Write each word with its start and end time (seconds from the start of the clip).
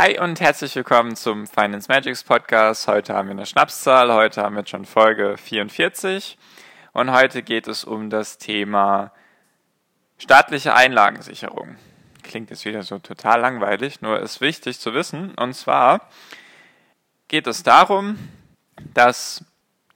Hi 0.00 0.16
und 0.16 0.40
herzlich 0.40 0.76
willkommen 0.76 1.16
zum 1.16 1.48
Finance 1.48 1.88
Magics 1.88 2.22
Podcast. 2.22 2.86
Heute 2.86 3.14
haben 3.14 3.26
wir 3.26 3.32
eine 3.32 3.46
Schnapszahl, 3.46 4.12
heute 4.12 4.42
haben 4.42 4.54
wir 4.54 4.64
schon 4.64 4.84
Folge 4.84 5.36
44 5.36 6.38
und 6.92 7.10
heute 7.10 7.42
geht 7.42 7.66
es 7.66 7.82
um 7.82 8.08
das 8.08 8.38
Thema 8.38 9.10
staatliche 10.16 10.72
Einlagensicherung. 10.72 11.78
Klingt 12.22 12.50
jetzt 12.50 12.64
wieder 12.64 12.84
so 12.84 13.00
total 13.00 13.40
langweilig, 13.40 14.00
nur 14.00 14.20
ist 14.20 14.40
wichtig 14.40 14.78
zu 14.78 14.94
wissen 14.94 15.34
und 15.34 15.54
zwar 15.54 16.08
geht 17.26 17.48
es 17.48 17.64
darum, 17.64 18.20
dass 18.94 19.44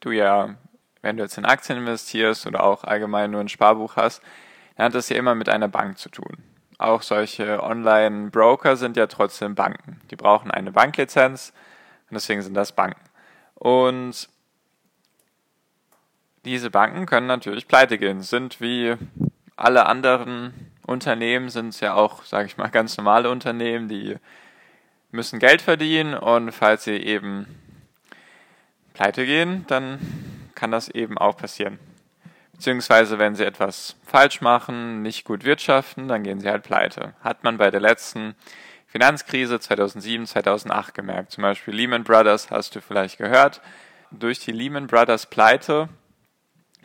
du 0.00 0.10
ja, 0.10 0.56
wenn 1.02 1.16
du 1.16 1.22
jetzt 1.22 1.38
in 1.38 1.44
Aktien 1.44 1.78
investierst 1.78 2.44
oder 2.48 2.64
auch 2.64 2.82
allgemein 2.82 3.30
nur 3.30 3.40
ein 3.40 3.48
Sparbuch 3.48 3.94
hast, 3.94 4.20
dann 4.74 4.86
hat 4.86 4.94
das 4.96 5.10
ja 5.10 5.16
immer 5.16 5.36
mit 5.36 5.48
einer 5.48 5.68
Bank 5.68 5.96
zu 5.96 6.08
tun 6.08 6.42
auch 6.84 7.02
solche 7.02 7.62
Online-Broker 7.62 8.76
sind 8.76 8.96
ja 8.96 9.06
trotzdem 9.06 9.54
Banken. 9.54 10.00
Die 10.10 10.16
brauchen 10.16 10.50
eine 10.50 10.72
Banklizenz 10.72 11.52
und 12.10 12.14
deswegen 12.14 12.42
sind 12.42 12.54
das 12.54 12.72
Banken. 12.72 13.00
Und 13.54 14.28
diese 16.44 16.70
Banken 16.70 17.06
können 17.06 17.26
natürlich 17.26 17.68
pleite 17.68 17.98
gehen, 17.98 18.20
sind 18.20 18.60
wie 18.60 18.96
alle 19.56 19.86
anderen 19.86 20.72
Unternehmen, 20.86 21.48
sind 21.48 21.68
es 21.68 21.80
ja 21.80 21.94
auch, 21.94 22.24
sage 22.24 22.46
ich 22.46 22.56
mal, 22.56 22.68
ganz 22.68 22.96
normale 22.96 23.30
Unternehmen, 23.30 23.88
die 23.88 24.16
müssen 25.12 25.38
Geld 25.38 25.62
verdienen 25.62 26.14
und 26.14 26.52
falls 26.52 26.84
sie 26.84 26.96
eben 26.96 27.46
pleite 28.94 29.24
gehen, 29.24 29.64
dann 29.68 29.98
kann 30.54 30.70
das 30.70 30.88
eben 30.88 31.18
auch 31.18 31.36
passieren. 31.36 31.78
Beziehungsweise, 32.62 33.18
wenn 33.18 33.34
sie 33.34 33.44
etwas 33.44 33.96
falsch 34.06 34.40
machen, 34.40 35.02
nicht 35.02 35.24
gut 35.24 35.42
wirtschaften, 35.42 36.06
dann 36.06 36.22
gehen 36.22 36.38
sie 36.38 36.48
halt 36.48 36.62
pleite. 36.62 37.12
Hat 37.20 37.42
man 37.42 37.58
bei 37.58 37.72
der 37.72 37.80
letzten 37.80 38.36
Finanzkrise 38.86 39.58
2007, 39.58 40.28
2008 40.28 40.94
gemerkt. 40.94 41.32
Zum 41.32 41.42
Beispiel 41.42 41.74
Lehman 41.74 42.04
Brothers 42.04 42.52
hast 42.52 42.76
du 42.76 42.80
vielleicht 42.80 43.18
gehört. 43.18 43.60
Durch 44.12 44.38
die 44.38 44.52
Lehman 44.52 44.86
Brothers 44.86 45.26
Pleite 45.26 45.88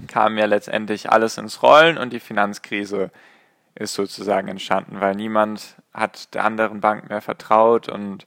kam 0.08 0.39
ja 0.39 0.45
letztendlich 0.45 1.11
alles 1.11 1.38
ins 1.38 1.61
Rollen 1.61 2.00
und 2.00 2.12
die 2.12 2.22
Finanzkrise 2.22 3.12
ist 3.75 3.94
sozusagen 3.94 4.47
entstanden, 4.47 5.00
weil 5.00 5.14
niemand 5.14 5.75
hat 5.94 6.34
der 6.34 6.44
anderen 6.44 6.81
Bank 6.81 7.08
mehr 7.08 7.22
vertraut 7.22 7.88
und 7.88 8.25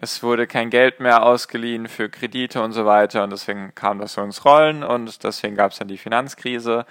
es 0.00 0.22
wurde 0.22 0.46
kein 0.46 0.70
Geld 0.70 1.00
mehr 1.00 1.24
ausgeliehen 1.24 1.88
für 1.88 2.08
Kredite 2.08 2.62
und 2.62 2.72
so 2.72 2.86
weiter 2.86 3.24
und 3.24 3.30
deswegen 3.30 3.74
kam 3.74 3.98
das 3.98 4.12
so 4.12 4.22
ins 4.22 4.44
Rollen 4.44 4.84
und 4.84 5.24
deswegen 5.24 5.56
gab 5.56 5.72
es 5.72 5.78
dann 5.78 5.88
die 5.88 5.98
Finanzkrise. 5.98 6.86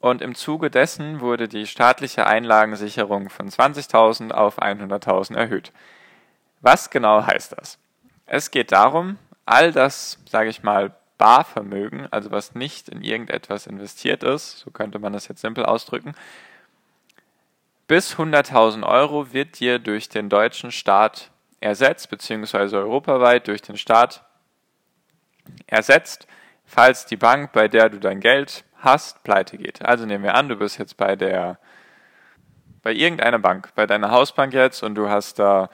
Und 0.00 0.20
im 0.20 0.34
Zuge 0.34 0.70
dessen 0.70 1.20
wurde 1.20 1.48
die 1.48 1.66
staatliche 1.66 2.26
Einlagensicherung 2.26 3.30
von 3.30 3.48
20.000 3.48 4.32
auf 4.32 4.60
100.000 4.60 5.34
erhöht. 5.34 5.72
Was 6.60 6.90
genau 6.90 7.24
heißt 7.26 7.52
das? 7.52 7.78
Es 8.26 8.50
geht 8.50 8.70
darum, 8.70 9.16
all 9.46 9.72
das, 9.72 10.18
sage 10.28 10.50
ich 10.50 10.62
mal, 10.62 10.94
Barvermögen, 11.16 12.06
also 12.10 12.30
was 12.30 12.54
nicht 12.54 12.90
in 12.90 13.02
irgendetwas 13.02 13.66
investiert 13.66 14.22
ist, 14.24 14.58
so 14.58 14.70
könnte 14.70 14.98
man 14.98 15.14
das 15.14 15.28
jetzt 15.28 15.40
simpel 15.40 15.64
ausdrücken, 15.64 16.14
bis 17.86 18.16
100.000 18.16 18.86
Euro 18.86 19.32
wird 19.32 19.58
dir 19.58 19.78
durch 19.78 20.10
den 20.10 20.28
deutschen 20.28 20.70
Staat 20.70 21.30
ersetzt, 21.60 22.10
beziehungsweise 22.10 22.78
europaweit 22.78 23.46
durch 23.46 23.62
den 23.62 23.76
Staat 23.76 24.24
ersetzt, 25.66 26.26
falls 26.64 27.06
die 27.06 27.16
Bank, 27.16 27.52
bei 27.52 27.68
der 27.68 27.88
du 27.88 27.98
dein 27.98 28.20
Geld 28.20 28.64
hast, 28.76 29.22
pleite 29.22 29.58
geht. 29.58 29.84
Also 29.84 30.06
nehmen 30.06 30.24
wir 30.24 30.34
an, 30.34 30.48
du 30.48 30.56
bist 30.56 30.78
jetzt 30.78 30.96
bei 30.96 31.16
der, 31.16 31.58
bei 32.82 32.92
irgendeiner 32.92 33.38
Bank, 33.38 33.70
bei 33.74 33.86
deiner 33.86 34.10
Hausbank 34.10 34.54
jetzt 34.54 34.82
und 34.82 34.94
du 34.94 35.08
hast 35.08 35.38
da 35.38 35.68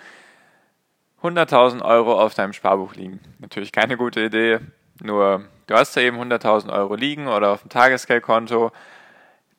100.000 1.22 1.82
Euro 1.82 2.20
auf 2.20 2.34
deinem 2.34 2.53
Sparbuch 2.53 2.94
liegen. 2.94 3.20
Natürlich 3.38 3.72
keine 3.72 3.97
gute 3.97 4.24
Idee, 4.24 4.58
nur 5.03 5.44
du 5.66 5.74
hast 5.74 5.97
da 5.97 6.00
eben 6.00 6.20
100.000 6.20 6.72
Euro 6.72 6.94
liegen 6.94 7.28
oder 7.28 7.50
auf 7.50 7.62
dem 7.62 7.70
Tagesgeldkonto. 7.70 8.72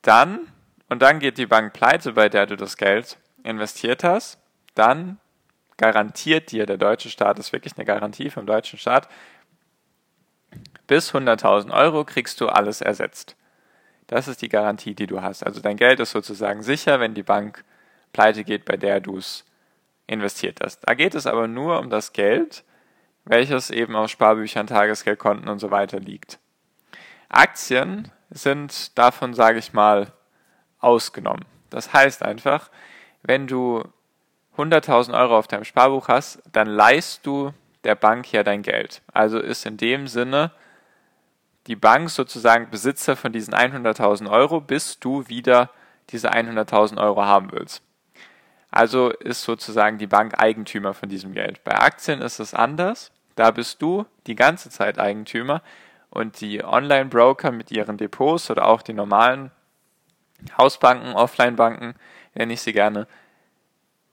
Dann, 0.02 0.40
und 0.88 1.02
dann 1.02 1.18
geht 1.18 1.38
die 1.38 1.46
Bank 1.46 1.72
pleite, 1.72 2.12
bei 2.12 2.28
der 2.28 2.46
du 2.46 2.56
das 2.56 2.76
Geld 2.76 3.18
investiert 3.44 4.04
hast, 4.04 4.38
dann 4.74 5.18
garantiert 5.78 6.52
dir, 6.52 6.66
der 6.66 6.76
deutsche 6.76 7.08
Staat 7.08 7.38
ist 7.38 7.52
wirklich 7.52 7.76
eine 7.76 7.86
Garantie 7.86 8.28
vom 8.28 8.44
deutschen 8.44 8.78
Staat, 8.78 9.08
bis 10.86 11.14
100.000 11.14 11.72
Euro 11.72 12.04
kriegst 12.04 12.40
du 12.40 12.48
alles 12.48 12.80
ersetzt. 12.80 13.36
Das 14.06 14.26
ist 14.26 14.42
die 14.42 14.48
Garantie, 14.48 14.94
die 14.94 15.06
du 15.06 15.22
hast. 15.22 15.44
Also 15.44 15.60
dein 15.60 15.76
Geld 15.76 16.00
ist 16.00 16.10
sozusagen 16.10 16.62
sicher, 16.62 16.98
wenn 16.98 17.14
die 17.14 17.22
Bank 17.22 17.64
pleite 18.12 18.42
geht, 18.44 18.64
bei 18.64 18.76
der 18.76 19.00
du 19.00 19.18
es 19.18 19.44
investiert 20.06 20.60
hast. 20.62 20.80
Da 20.88 20.94
geht 20.94 21.14
es 21.14 21.26
aber 21.26 21.46
nur 21.46 21.78
um 21.78 21.90
das 21.90 22.12
Geld, 22.12 22.64
welches 23.24 23.70
eben 23.70 23.94
auf 23.94 24.10
Sparbüchern, 24.10 24.66
Tagesgeldkonten 24.66 25.48
und 25.48 25.58
so 25.58 25.70
weiter 25.70 26.00
liegt. 26.00 26.38
Aktien 27.28 28.10
sind 28.30 28.96
davon, 28.98 29.34
sage 29.34 29.58
ich 29.58 29.74
mal, 29.74 30.12
ausgenommen. 30.80 31.44
Das 31.68 31.92
heißt 31.92 32.22
einfach, 32.22 32.70
wenn 33.22 33.46
du 33.46 33.84
100.000 34.58 35.18
Euro 35.18 35.38
auf 35.38 35.46
deinem 35.46 35.64
Sparbuch 35.64 36.08
hast, 36.08 36.42
dann 36.52 36.66
leihst 36.66 37.24
du 37.26 37.52
der 37.84 37.94
Bank 37.94 38.32
ja 38.32 38.42
dein 38.42 38.62
Geld. 38.62 39.02
Also 39.12 39.38
ist 39.38 39.64
in 39.64 39.76
dem 39.76 40.08
Sinne 40.08 40.50
die 41.68 41.76
Bank 41.76 42.10
sozusagen 42.10 42.70
Besitzer 42.70 43.14
von 43.14 43.32
diesen 43.32 43.54
100.000 43.54 44.30
Euro, 44.30 44.60
bis 44.60 44.98
du 44.98 45.28
wieder 45.28 45.70
diese 46.10 46.32
100.000 46.32 47.00
Euro 47.00 47.24
haben 47.24 47.52
willst. 47.52 47.82
Also 48.70 49.10
ist 49.10 49.42
sozusagen 49.42 49.98
die 49.98 50.06
Bank 50.06 50.38
Eigentümer 50.38 50.92
von 50.92 51.08
diesem 51.08 51.32
Geld. 51.32 51.62
Bei 51.64 51.78
Aktien 51.78 52.20
ist 52.20 52.38
es 52.38 52.54
anders. 52.54 53.12
Da 53.34 53.50
bist 53.50 53.80
du 53.80 54.04
die 54.26 54.34
ganze 54.34 54.70
Zeit 54.70 54.98
Eigentümer 54.98 55.62
und 56.10 56.40
die 56.40 56.64
Online-Broker 56.64 57.52
mit 57.52 57.70
ihren 57.70 57.96
Depots 57.96 58.50
oder 58.50 58.66
auch 58.66 58.82
die 58.82 58.94
normalen 58.94 59.50
Hausbanken, 60.56 61.14
Offline-Banken, 61.14 61.94
nenne 62.34 62.52
ich 62.52 62.60
sie 62.60 62.72
gerne, 62.72 63.06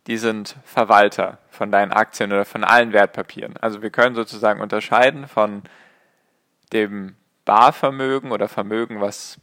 die 0.08 0.18
sind 0.18 0.56
Verwalter 0.64 1.40
von 1.50 1.72
deinen 1.72 1.92
Aktien 1.92 2.32
oder 2.32 2.46
von 2.46 2.64
allen 2.64 2.94
Wertpapieren. 2.94 3.58
Also 3.58 3.82
wir 3.82 3.90
können 3.90 4.16
sozusagen 4.16 4.62
unterscheiden 4.62 5.28
von 5.28 5.64
dem 6.74 7.16
Barvermögen 7.46 8.32
oder 8.32 8.48
Vermögen, 8.48 9.02
was, 9.02 9.40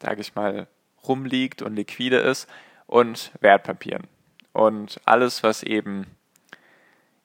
sage 0.00 0.20
ich 0.20 0.34
mal, 0.34 0.66
rumliegt 1.06 1.62
und 1.62 1.74
liquide 1.74 2.18
ist, 2.18 2.48
und 2.86 3.32
Wertpapieren. 3.40 4.06
Und 4.52 5.00
alles, 5.04 5.42
was 5.42 5.62
eben 5.62 6.06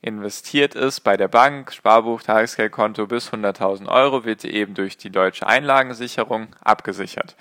investiert 0.01 0.73
ist 0.73 1.01
bei 1.01 1.15
der 1.15 1.27
Bank, 1.27 1.71
Sparbuch, 1.71 2.23
Tagesgeldkonto 2.23 3.05
bis 3.07 3.31
100.000 3.31 3.87
Euro, 3.87 4.25
wird 4.25 4.43
eben 4.43 4.73
durch 4.73 4.97
die 4.97 5.11
deutsche 5.11 5.45
Einlagensicherung 5.47 6.55
abgesichert. 6.61 7.35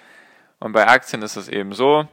Und 0.59 0.72
bei 0.72 0.87
Aktien 0.87 1.22
ist 1.22 1.37
es 1.37 1.49
eben 1.49 1.72
so, 1.72 2.06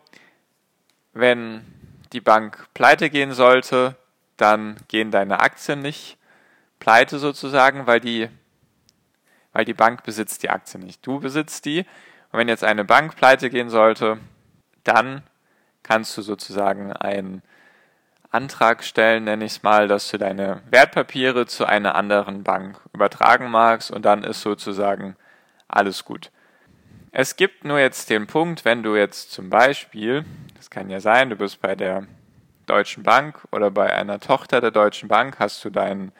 wenn 1.13 1.65
die 2.13 2.21
Bank 2.21 2.67
pleite 2.73 3.09
gehen 3.09 3.33
sollte, 3.33 3.95
dann 4.37 4.77
gehen 4.87 5.11
deine 5.11 5.39
Aktien 5.39 5.81
nicht 5.81 6.17
pleite 6.79 7.19
sozusagen, 7.19 7.87
weil 7.87 7.99
die, 7.99 8.29
weil 9.53 9.65
die 9.65 9.73
Bank 9.73 10.03
besitzt 10.03 10.43
die 10.43 10.49
Aktien 10.49 10.83
nicht. 10.83 11.05
Du 11.05 11.19
besitzt 11.19 11.65
die. 11.65 11.79
Und 12.31 12.39
wenn 12.39 12.47
jetzt 12.47 12.63
eine 12.63 12.85
Bank 12.85 13.15
pleite 13.15 13.49
gehen 13.49 13.69
sollte, 13.69 14.19
dann 14.83 15.23
kannst 15.83 16.15
du 16.17 16.21
sozusagen 16.21 16.93
einen 16.93 17.41
Antrag 18.29 18.83
stellen, 18.83 19.23
nenne 19.23 19.45
ich 19.45 19.53
es 19.53 19.63
mal, 19.63 19.87
dass 19.87 20.09
du 20.09 20.17
deine 20.17 20.61
Wertpapiere 20.69 21.45
zu 21.45 21.65
einer 21.65 21.95
anderen 21.95 22.43
Bank 22.43 22.79
übertragen 22.93 23.49
magst 23.49 23.89
und 23.89 24.03
dann 24.03 24.23
ist 24.23 24.41
sozusagen 24.41 25.15
alles 25.67 26.03
gut. 26.03 26.29
Es 27.11 27.37
gibt 27.37 27.63
nur 27.63 27.79
jetzt 27.79 28.09
den 28.09 28.27
Punkt, 28.27 28.65
wenn 28.65 28.83
du 28.83 28.95
jetzt 28.95 29.31
zum 29.31 29.49
Beispiel, 29.49 30.25
das 30.55 30.69
kann 30.69 30.89
ja 30.89 30.99
sein, 30.99 31.29
du 31.29 31.37
bist 31.37 31.61
bei 31.61 31.73
der 31.73 32.05
Deutschen 32.65 33.03
Bank 33.03 33.47
oder 33.51 33.71
bei 33.71 33.93
einer 33.93 34.19
Tochter 34.19 34.59
der 34.59 34.71
Deutschen 34.71 35.07
Bank, 35.07 35.39
hast 35.39 35.63
du 35.63 35.69
dein 35.69 36.11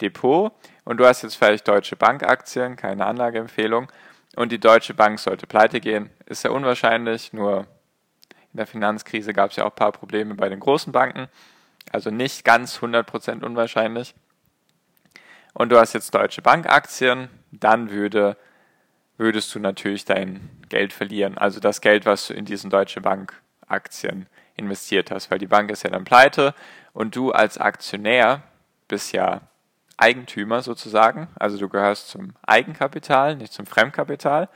Depot 0.00 0.52
und 0.84 0.96
du 0.96 1.06
hast 1.06 1.22
jetzt 1.22 1.36
vielleicht 1.36 1.68
Deutsche 1.68 1.94
Bank-Aktien, 1.94 2.76
keine 2.76 3.04
Anlageempfehlung, 3.04 3.92
und 4.36 4.50
die 4.50 4.58
Deutsche 4.58 4.94
Bank 4.94 5.18
sollte 5.18 5.46
pleite 5.46 5.80
gehen, 5.80 6.08
ist 6.24 6.44
ja 6.44 6.50
unwahrscheinlich, 6.50 7.32
nur 7.34 7.66
in 8.52 8.56
der 8.56 8.66
Finanzkrise 8.66 9.34
gab 9.34 9.50
es 9.50 9.56
ja 9.56 9.64
auch 9.64 9.72
ein 9.72 9.76
paar 9.76 9.92
Probleme 9.92 10.34
bei 10.34 10.48
den 10.48 10.60
großen 10.60 10.92
Banken. 10.92 11.28
also 11.92 12.10
nicht 12.10 12.44
ganz 12.44 12.78
100% 12.78 13.44
unwahrscheinlich, 13.44 14.14
und 15.52 15.70
du 15.70 15.78
hast 15.78 15.92
jetzt 15.92 16.14
Deutsche 16.14 16.40
Bank 16.40 16.66
Aktien, 16.66 17.28
dann 17.50 17.90
würde, 17.90 18.36
würdest 19.20 19.54
du 19.54 19.58
natürlich 19.58 20.06
dein 20.06 20.48
Geld 20.70 20.94
verlieren. 20.94 21.36
Also 21.36 21.60
das 21.60 21.82
Geld, 21.82 22.06
was 22.06 22.26
du 22.26 22.32
in 22.32 22.46
diesen 22.46 22.70
Deutsche 22.70 23.02
Bank 23.02 23.34
Aktien 23.68 24.26
investiert 24.56 25.10
hast, 25.10 25.30
weil 25.30 25.38
die 25.38 25.46
Bank 25.46 25.70
ist 25.70 25.82
ja 25.84 25.90
dann 25.90 26.04
pleite 26.04 26.54
und 26.94 27.14
du 27.14 27.30
als 27.30 27.58
Aktionär 27.58 28.42
bist 28.88 29.12
ja 29.12 29.42
Eigentümer 29.98 30.62
sozusagen, 30.62 31.28
also 31.38 31.58
du 31.58 31.68
gehörst 31.68 32.08
zum 32.08 32.32
Eigenkapital, 32.46 33.36
nicht 33.36 33.52
zum 33.52 33.66
Fremdkapital. 33.66 34.48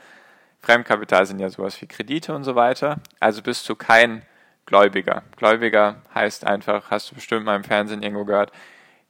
Fremdkapital 0.61 1.27
sind 1.27 1.37
ja 1.37 1.49
sowas 1.49 1.79
wie 1.79 1.85
Kredite 1.85 2.33
und 2.33 2.43
so 2.43 2.55
weiter, 2.55 2.97
also 3.19 3.43
bist 3.43 3.69
du 3.69 3.75
kein 3.75 4.23
Gläubiger. 4.65 5.21
Gläubiger 5.37 6.01
heißt 6.15 6.43
einfach, 6.43 6.89
hast 6.89 7.11
du 7.11 7.15
bestimmt 7.15 7.45
mal 7.45 7.55
im 7.55 7.63
Fernsehen 7.63 8.01
irgendwo 8.01 8.25
gehört, 8.25 8.51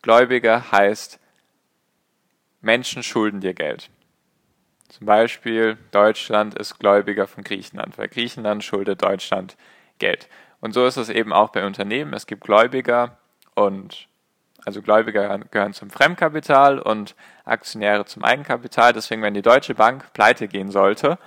Gläubiger 0.02 0.70
heißt, 0.74 1.18
Menschen 2.60 3.04
schulden 3.04 3.40
dir 3.40 3.54
Geld. 3.54 3.90
Zum 4.98 5.08
Beispiel, 5.08 5.78
Deutschland 5.92 6.56
ist 6.56 6.80
Gläubiger 6.80 7.28
von 7.28 7.44
Griechenland, 7.44 7.98
weil 7.98 8.08
Griechenland 8.08 8.64
schuldet 8.64 9.04
Deutschland 9.04 9.58
Geld. 10.00 10.30
Und 10.62 10.74
so 10.74 10.86
ist 10.86 10.96
es 10.96 11.10
eben 11.10 11.34
auch 11.34 11.50
bei 11.50 11.66
Unternehmen. 11.66 12.14
Es 12.14 12.28
gibt 12.28 12.46
Gläubiger 12.46 13.18
und 13.56 14.08
also 14.66 14.82
Gläubiger 14.82 15.38
gehören 15.52 15.74
zum 15.74 15.90
Fremdkapital 15.90 16.80
und 16.80 17.14
Aktionäre 17.44 18.06
zum 18.06 18.24
Eigenkapital. 18.24 18.94
Deswegen, 18.94 19.22
wenn 19.22 19.34
die 19.34 19.42
Deutsche 19.42 19.76
Bank 19.76 20.14
pleite 20.14 20.48
gehen 20.48 20.72
sollte, 20.72 21.18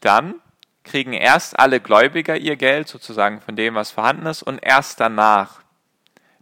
dann 0.00 0.34
kriegen 0.82 1.12
erst 1.12 1.56
alle 1.56 1.78
Gläubiger 1.78 2.36
ihr 2.36 2.56
Geld 2.56 2.88
sozusagen 2.88 3.40
von 3.40 3.54
dem, 3.54 3.76
was 3.76 3.92
vorhanden 3.92 4.26
ist, 4.26 4.42
und 4.42 4.58
erst 4.58 4.98
danach, 4.98 5.60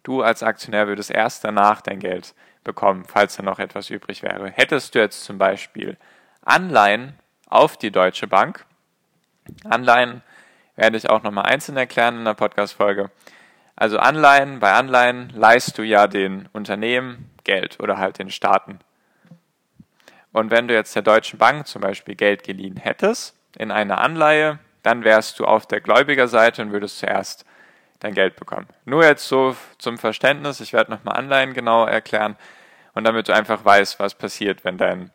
du 0.02 0.22
als 0.22 0.42
Aktionär 0.42 0.88
würdest 0.88 1.10
erst 1.10 1.44
danach 1.44 1.82
dein 1.82 1.98
Geld 1.98 2.34
bekommen, 2.64 3.04
falls 3.04 3.36
da 3.36 3.42
noch 3.42 3.58
etwas 3.58 3.90
übrig 3.90 4.22
wäre. 4.22 4.50
Hättest 4.50 4.94
du 4.94 4.98
jetzt 4.98 5.24
zum 5.24 5.36
Beispiel 5.36 5.98
Anleihen 6.42 7.18
auf 7.48 7.76
die 7.76 7.90
Deutsche 7.90 8.26
Bank, 8.26 8.66
Anleihen 9.64 10.22
werde 10.76 10.96
ich 10.96 11.10
auch 11.10 11.22
nochmal 11.22 11.46
einzeln 11.46 11.76
erklären 11.76 12.18
in 12.18 12.24
der 12.24 12.34
Podcast-Folge. 12.34 13.10
Also 13.76 13.98
Anleihen, 13.98 14.60
bei 14.60 14.72
Anleihen 14.72 15.30
leist 15.30 15.78
du 15.78 15.82
ja 15.82 16.06
den 16.06 16.48
Unternehmen 16.52 17.30
Geld 17.44 17.80
oder 17.80 17.98
halt 17.98 18.18
den 18.18 18.30
Staaten. 18.30 18.78
Und 20.32 20.50
wenn 20.50 20.68
du 20.68 20.74
jetzt 20.74 20.94
der 20.94 21.02
Deutschen 21.02 21.38
Bank 21.38 21.66
zum 21.66 21.82
Beispiel 21.82 22.14
Geld 22.14 22.42
geliehen 22.44 22.76
hättest 22.76 23.36
in 23.58 23.70
einer 23.70 23.98
Anleihe, 23.98 24.58
dann 24.82 25.04
wärst 25.04 25.38
du 25.38 25.44
auf 25.44 25.66
der 25.66 25.80
Gläubigerseite 25.80 26.62
und 26.62 26.72
würdest 26.72 26.98
zuerst 26.98 27.44
dein 28.00 28.14
Geld 28.14 28.36
bekommen. 28.36 28.66
Nur 28.84 29.04
jetzt 29.04 29.28
so 29.28 29.56
zum 29.78 29.98
Verständnis, 29.98 30.60
ich 30.60 30.72
werde 30.72 30.90
nochmal 30.90 31.16
Anleihen 31.16 31.54
genau 31.54 31.84
erklären 31.84 32.36
und 32.94 33.04
damit 33.04 33.28
du 33.28 33.34
einfach 33.34 33.64
weißt, 33.64 34.00
was 34.00 34.14
passiert, 34.14 34.64
wenn 34.64 34.78
dein, 34.78 35.10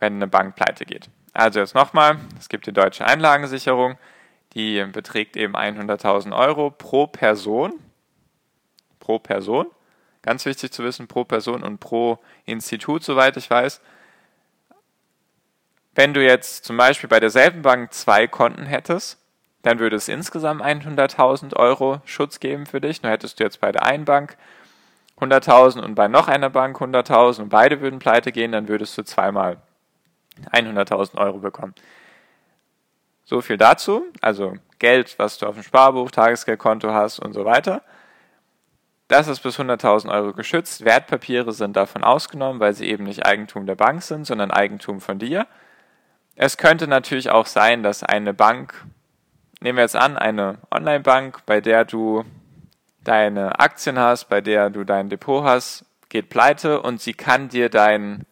wenn 0.00 0.14
eine 0.14 0.28
Bank 0.28 0.56
pleite 0.56 0.84
geht. 0.84 1.08
Also 1.32 1.60
jetzt 1.60 1.74
nochmal, 1.74 2.18
es 2.38 2.48
gibt 2.48 2.66
die 2.66 2.72
deutsche 2.72 3.06
Einlagensicherung, 3.06 3.96
die 4.54 4.84
beträgt 4.84 5.36
eben 5.36 5.56
100.000 5.56 6.36
Euro 6.36 6.70
pro 6.70 7.06
Person. 7.06 7.74
Pro 8.98 9.18
Person. 9.18 9.66
Ganz 10.22 10.44
wichtig 10.46 10.72
zu 10.72 10.82
wissen, 10.82 11.06
pro 11.06 11.24
Person 11.24 11.62
und 11.62 11.78
pro 11.78 12.18
Institut, 12.44 13.04
soweit 13.04 13.36
ich 13.36 13.48
weiß. 13.48 13.80
Wenn 15.94 16.14
du 16.14 16.24
jetzt 16.24 16.64
zum 16.64 16.76
Beispiel 16.76 17.08
bei 17.08 17.20
derselben 17.20 17.62
Bank 17.62 17.92
zwei 17.92 18.26
Konten 18.26 18.66
hättest, 18.66 19.18
dann 19.62 19.78
würde 19.78 19.96
es 19.96 20.08
insgesamt 20.08 20.62
100.000 20.62 21.56
Euro 21.56 22.00
Schutz 22.04 22.40
geben 22.40 22.66
für 22.66 22.80
dich. 22.80 23.02
Nur 23.02 23.12
hättest 23.12 23.38
du 23.38 23.44
jetzt 23.44 23.60
bei 23.60 23.72
der 23.72 23.84
einen 23.84 24.04
Bank 24.04 24.36
100.000 25.18 25.80
und 25.80 25.94
bei 25.94 26.08
noch 26.08 26.28
einer 26.28 26.50
Bank 26.50 26.80
100.000 26.80 27.42
und 27.42 27.48
beide 27.48 27.80
würden 27.80 27.98
pleite 27.98 28.32
gehen, 28.32 28.52
dann 28.52 28.68
würdest 28.68 28.96
du 28.96 29.02
zweimal 29.02 29.58
100.000 30.52 31.16
Euro 31.18 31.38
bekommen. 31.38 31.74
So 33.24 33.40
viel 33.40 33.56
dazu. 33.56 34.04
Also 34.20 34.54
Geld, 34.78 35.18
was 35.18 35.38
du 35.38 35.46
auf 35.46 35.54
dem 35.54 35.62
Sparbuch, 35.62 36.10
Tagesgeldkonto 36.10 36.92
hast 36.92 37.18
und 37.18 37.32
so 37.32 37.44
weiter. 37.44 37.82
Das 39.08 39.28
ist 39.28 39.40
bis 39.40 39.58
100.000 39.58 40.10
Euro 40.12 40.32
geschützt. 40.32 40.84
Wertpapiere 40.84 41.52
sind 41.52 41.76
davon 41.76 42.04
ausgenommen, 42.04 42.60
weil 42.60 42.74
sie 42.74 42.88
eben 42.88 43.04
nicht 43.04 43.24
Eigentum 43.24 43.66
der 43.66 43.74
Bank 43.74 44.02
sind, 44.02 44.26
sondern 44.26 44.50
Eigentum 44.50 45.00
von 45.00 45.18
dir. 45.18 45.46
Es 46.36 46.56
könnte 46.56 46.86
natürlich 46.86 47.30
auch 47.30 47.46
sein, 47.46 47.82
dass 47.82 48.02
eine 48.02 48.34
Bank 48.34 48.86
nehmen 49.60 49.78
wir 49.78 49.82
jetzt 49.82 49.96
an, 49.96 50.16
eine 50.16 50.58
Online-Bank, 50.70 51.44
bei 51.46 51.60
der 51.60 51.84
du 51.84 52.24
deine 53.04 53.58
Aktien 53.58 53.98
hast, 53.98 54.28
bei 54.28 54.40
der 54.40 54.70
du 54.70 54.84
dein 54.84 55.08
Depot 55.08 55.44
hast, 55.44 55.84
geht 56.08 56.28
pleite 56.28 56.80
und 56.80 57.00
sie 57.00 57.14
kann 57.14 57.48
dir 57.48 57.68
dein, 57.68 58.24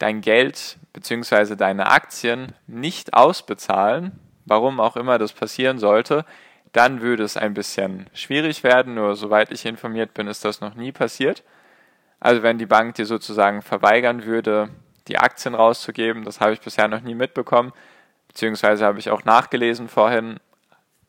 dein 0.00 0.20
Geld 0.22 0.78
bzw. 0.92 1.54
deine 1.54 1.86
Aktien 1.86 2.52
nicht 2.66 3.14
ausbezahlen, 3.14 4.18
warum 4.46 4.80
auch 4.80 4.96
immer 4.96 5.18
das 5.18 5.32
passieren 5.32 5.78
sollte, 5.78 6.24
dann 6.72 7.00
würde 7.00 7.22
es 7.22 7.36
ein 7.36 7.54
bisschen 7.54 8.06
schwierig 8.14 8.64
werden. 8.64 8.94
Nur 8.94 9.14
soweit 9.14 9.52
ich 9.52 9.66
informiert 9.66 10.14
bin, 10.14 10.26
ist 10.26 10.44
das 10.44 10.60
noch 10.60 10.74
nie 10.74 10.90
passiert. 10.90 11.44
Also 12.18 12.42
wenn 12.42 12.58
die 12.58 12.66
Bank 12.66 12.94
dir 12.96 13.06
sozusagen 13.06 13.62
verweigern 13.62 14.24
würde, 14.24 14.70
die 15.08 15.18
Aktien 15.18 15.54
rauszugeben, 15.54 16.24
das 16.24 16.40
habe 16.40 16.52
ich 16.52 16.60
bisher 16.60 16.88
noch 16.88 17.00
nie 17.00 17.14
mitbekommen, 17.14 17.72
beziehungsweise 18.28 18.84
habe 18.84 18.98
ich 18.98 19.10
auch 19.10 19.24
nachgelesen 19.24 19.88
vorhin, 19.88 20.38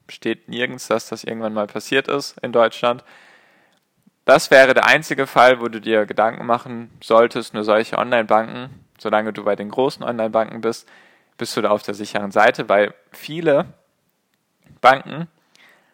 steht 0.09 0.49
nirgends, 0.49 0.87
dass 0.87 1.07
das 1.07 1.23
irgendwann 1.23 1.53
mal 1.53 1.67
passiert 1.67 2.07
ist 2.07 2.37
in 2.39 2.51
Deutschland. 2.51 3.03
Das 4.25 4.51
wäre 4.51 4.73
der 4.73 4.85
einzige 4.85 5.27
Fall, 5.27 5.61
wo 5.61 5.67
du 5.67 5.81
dir 5.81 6.05
Gedanken 6.05 6.45
machen 6.45 6.91
solltest, 7.01 7.53
nur 7.53 7.63
solche 7.63 7.97
Online-Banken, 7.97 8.80
solange 9.01 9.33
du 9.33 9.43
bei 9.43 9.55
den 9.55 9.69
großen 9.69 10.03
Online-Banken 10.03 10.61
bist, 10.61 10.87
bist 11.37 11.55
du 11.57 11.61
da 11.61 11.69
auf 11.69 11.83
der 11.83 11.93
sicheren 11.93 12.31
Seite, 12.31 12.69
weil 12.69 12.93
viele 13.11 13.65
Banken 14.79 15.27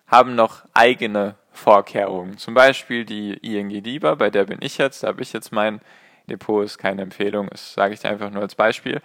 haben 0.08 0.36
noch 0.36 0.64
eigene 0.74 1.36
Vorkehrungen. 1.52 2.38
Zum 2.38 2.54
Beispiel 2.54 3.06
die 3.06 3.34
ING 3.34 3.70
DIBA, 3.70 4.16
bei 4.16 4.30
der 4.30 4.46
bin 4.46 4.60
ich 4.62 4.78
jetzt, 4.78 5.04
da 5.04 5.08
habe 5.08 5.22
ich 5.22 5.34
jetzt 5.34 5.52
mein 5.52 5.82
Depot, 6.30 6.64
ist 6.64 6.78
keine 6.78 7.02
Empfehlung, 7.02 7.48
das 7.50 7.74
sage 7.74 7.94
ich 7.94 8.02
dir 8.02 8.10
einfach 8.10 8.30
nur 8.30 8.42
als 8.42 8.56
Beispiel 8.56 9.02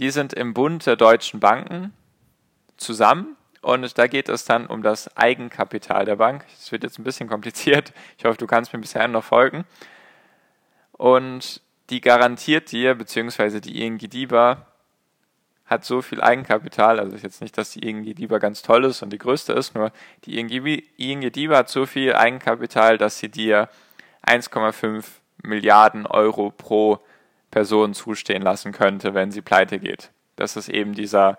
die 0.00 0.10
sind 0.10 0.32
im 0.32 0.54
Bund 0.54 0.86
der 0.86 0.96
deutschen 0.96 1.40
Banken 1.40 1.92
zusammen 2.78 3.36
und 3.60 3.98
da 3.98 4.06
geht 4.06 4.30
es 4.30 4.46
dann 4.46 4.66
um 4.66 4.82
das 4.82 5.14
Eigenkapital 5.14 6.06
der 6.06 6.16
Bank. 6.16 6.46
Es 6.58 6.72
wird 6.72 6.82
jetzt 6.82 6.98
ein 6.98 7.04
bisschen 7.04 7.28
kompliziert. 7.28 7.92
Ich 8.16 8.24
hoffe, 8.24 8.38
du 8.38 8.46
kannst 8.46 8.72
mir 8.72 8.78
bisher 8.78 9.06
noch 9.08 9.24
folgen. 9.24 9.66
Und 10.92 11.60
die 11.90 12.00
garantiert 12.00 12.72
dir, 12.72 12.94
beziehungsweise 12.94 13.60
die 13.60 13.82
ING 13.84 13.98
DIBA 13.98 14.66
hat 15.66 15.84
so 15.84 16.02
viel 16.02 16.20
Eigenkapital, 16.20 16.98
also 16.98 17.14
ist 17.14 17.22
jetzt 17.22 17.40
nicht, 17.40 17.56
dass 17.56 17.70
die 17.70 17.88
ING 17.88 18.02
DIBA 18.02 18.38
ganz 18.38 18.62
toll 18.62 18.84
ist 18.84 19.02
und 19.02 19.12
die 19.12 19.18
größte 19.18 19.52
ist, 19.52 19.74
nur 19.74 19.92
die 20.24 20.38
ING 20.38 21.30
DIBA 21.30 21.56
hat 21.56 21.68
so 21.68 21.86
viel 21.86 22.14
Eigenkapital, 22.14 22.98
dass 22.98 23.18
sie 23.18 23.28
dir 23.28 23.68
1,5 24.26 25.04
Milliarden 25.42 26.06
Euro 26.06 26.50
pro 26.50 26.98
Person 27.50 27.94
zustehen 27.94 28.42
lassen 28.42 28.72
könnte, 28.72 29.14
wenn 29.14 29.30
sie 29.30 29.42
pleite 29.42 29.78
geht. 29.78 30.10
Das 30.36 30.56
ist 30.56 30.68
eben 30.68 30.94
dieser 30.94 31.38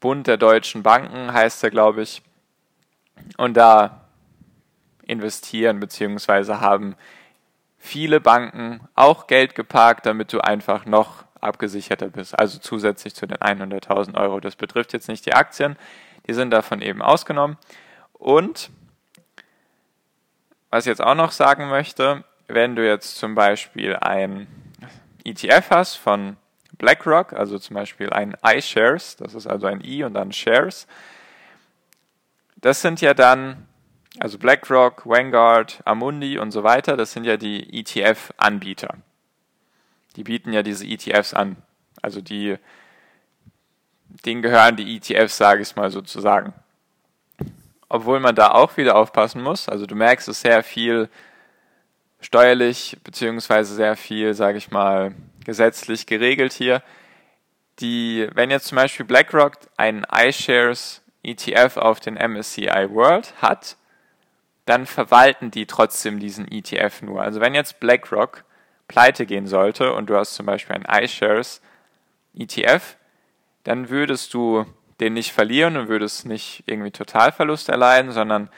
Bund 0.00 0.26
der 0.26 0.36
deutschen 0.36 0.82
Banken, 0.82 1.32
heißt 1.32 1.62
er, 1.64 1.70
glaube 1.70 2.02
ich. 2.02 2.22
Und 3.36 3.56
da 3.56 4.06
investieren 5.06 5.80
bzw. 5.80 6.54
haben 6.54 6.96
viele 7.78 8.20
Banken 8.20 8.80
auch 8.94 9.26
Geld 9.26 9.54
geparkt, 9.54 10.06
damit 10.06 10.32
du 10.32 10.40
einfach 10.40 10.86
noch 10.86 11.24
abgesicherter 11.40 12.08
bist. 12.08 12.38
Also 12.38 12.58
zusätzlich 12.58 13.14
zu 13.14 13.26
den 13.26 13.38
100.000 13.38 14.18
Euro. 14.18 14.40
Das 14.40 14.56
betrifft 14.56 14.92
jetzt 14.92 15.08
nicht 15.08 15.26
die 15.26 15.34
Aktien, 15.34 15.76
die 16.26 16.34
sind 16.34 16.50
davon 16.50 16.82
eben 16.82 17.02
ausgenommen. 17.02 17.56
Und 18.12 18.70
was 20.70 20.84
ich 20.86 20.90
jetzt 20.90 21.02
auch 21.02 21.14
noch 21.14 21.32
sagen 21.32 21.68
möchte, 21.68 22.24
wenn 22.48 22.76
du 22.76 22.86
jetzt 22.86 23.16
zum 23.16 23.34
Beispiel 23.34 23.96
ein 23.96 24.46
ETF 25.24 25.70
hast 25.70 25.94
von 25.96 26.36
BlackRock, 26.78 27.32
also 27.32 27.58
zum 27.58 27.74
Beispiel 27.74 28.10
ein 28.10 28.36
iShares, 28.44 29.16
das 29.16 29.34
ist 29.34 29.46
also 29.46 29.66
ein 29.66 29.82
I 29.82 30.04
und 30.04 30.14
dann 30.14 30.32
Shares, 30.32 30.86
das 32.56 32.80
sind 32.80 33.00
ja 33.00 33.14
dann, 33.14 33.66
also 34.18 34.38
BlackRock, 34.38 35.06
Vanguard, 35.06 35.80
Amundi 35.84 36.38
und 36.38 36.50
so 36.50 36.62
weiter, 36.62 36.96
das 36.96 37.12
sind 37.12 37.24
ja 37.24 37.36
die 37.36 37.80
ETF-Anbieter. 37.80 38.94
Die 40.16 40.24
bieten 40.24 40.52
ja 40.52 40.62
diese 40.62 40.86
ETFs 40.86 41.34
an. 41.34 41.56
Also 42.00 42.20
die, 42.20 42.56
denen 44.24 44.42
gehören 44.42 44.76
die 44.76 44.96
ETFs, 44.96 45.36
sage 45.36 45.62
ich 45.62 45.76
mal 45.76 45.90
sozusagen. 45.90 46.54
Obwohl 47.88 48.20
man 48.20 48.34
da 48.34 48.52
auch 48.52 48.76
wieder 48.76 48.96
aufpassen 48.96 49.42
muss. 49.42 49.68
Also 49.68 49.86
du 49.86 49.94
merkst, 49.94 50.28
es 50.28 50.38
ist 50.38 50.42
sehr 50.42 50.62
viel 50.62 51.08
steuerlich 52.20 52.96
beziehungsweise 53.04 53.74
sehr 53.74 53.96
viel, 53.96 54.34
sage 54.34 54.58
ich 54.58 54.70
mal, 54.70 55.14
gesetzlich 55.44 56.06
geregelt 56.06 56.52
hier. 56.52 56.82
Die, 57.78 58.28
wenn 58.34 58.50
jetzt 58.50 58.68
zum 58.68 58.76
Beispiel 58.76 59.04
BlackRock 59.04 59.58
einen 59.76 60.04
iShares 60.10 61.02
ETF 61.22 61.76
auf 61.76 62.00
den 62.00 62.14
MSCI 62.14 62.88
World 62.90 63.34
hat, 63.42 63.76
dann 64.66 64.84
verwalten 64.84 65.50
die 65.50 65.66
trotzdem 65.66 66.18
diesen 66.18 66.50
ETF 66.50 67.02
nur. 67.02 67.22
Also 67.22 67.40
wenn 67.40 67.54
jetzt 67.54 67.80
BlackRock 67.80 68.44
pleite 68.88 69.24
gehen 69.24 69.46
sollte 69.46 69.92
und 69.94 70.10
du 70.10 70.16
hast 70.16 70.34
zum 70.34 70.46
Beispiel 70.46 70.76
ein 70.76 71.04
iShares 71.04 71.62
ETF, 72.34 72.96
dann 73.64 73.88
würdest 73.88 74.34
du 74.34 74.66
den 75.00 75.14
nicht 75.14 75.32
verlieren 75.32 75.76
und 75.76 75.88
würdest 75.88 76.26
nicht 76.26 76.64
irgendwie 76.66 76.90
Totalverlust 76.90 77.68
erleiden, 77.68 78.12
sondern 78.12 78.48